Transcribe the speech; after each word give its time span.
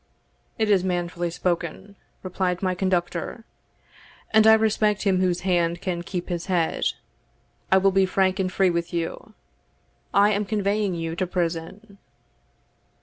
"It 0.57 0.71
is 0.71 0.83
manfully 0.83 1.29
spoken," 1.29 1.95
replied 2.23 2.63
my 2.63 2.73
conductor; 2.73 3.45
"and 4.31 4.47
I 4.47 4.55
respect 4.55 5.03
him 5.03 5.19
whose 5.21 5.41
hand 5.41 5.79
can 5.79 6.01
keep 6.01 6.27
his 6.29 6.47
head. 6.47 6.85
I 7.71 7.77
will 7.77 7.91
be 7.91 8.07
frank 8.07 8.39
and 8.39 8.51
free 8.51 8.71
with 8.71 8.95
you 8.95 9.35
I 10.11 10.31
am 10.31 10.45
conveying 10.45 10.95
you 10.95 11.15
to 11.17 11.27
prison." 11.27 11.99